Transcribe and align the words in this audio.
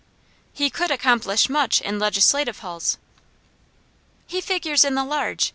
"He 0.51 0.71
could 0.71 0.89
accomplish 0.89 1.47
much 1.47 1.79
in 1.79 1.99
legislative 1.99 2.57
halls." 2.61 2.97
"He 4.25 4.41
figures 4.41 4.83
in 4.83 4.95
the 4.95 5.03
large. 5.05 5.49